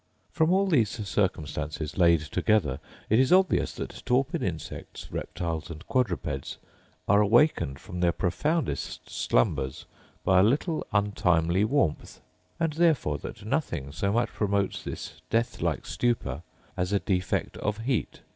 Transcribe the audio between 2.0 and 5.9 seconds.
together, it is obvious that torpid insects, reptiles, and